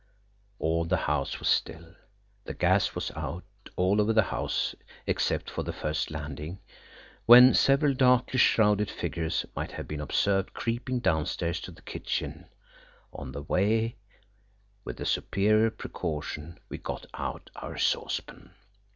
All 0.57 0.83
the 0.83 0.97
house 0.97 1.37
was 1.37 1.47
still. 1.47 1.93
The 2.45 2.55
gas 2.55 2.95
was 2.95 3.11
out 3.15 3.43
all 3.75 4.01
over 4.01 4.13
the 4.13 4.23
house 4.23 4.73
except 5.05 5.55
on 5.59 5.63
the 5.65 5.71
first 5.71 6.09
landing, 6.09 6.57
when 7.27 7.53
several 7.53 7.93
darkly 7.93 8.39
shrouded 8.39 8.89
figures 8.89 9.45
might 9.55 9.73
have 9.73 9.87
been 9.87 10.01
observed 10.01 10.55
creeping 10.55 11.01
downstairs 11.01 11.59
to 11.61 11.71
the 11.71 11.83
kitchen. 11.83 12.49
On 13.13 13.31
the 13.31 13.43
way, 13.43 13.97
with 14.83 15.05
superior 15.07 15.69
precaution, 15.69 16.59
we 16.67 16.79
got 16.79 17.05
out 17.13 17.51
our 17.55 17.77
saucepan. 17.77 18.55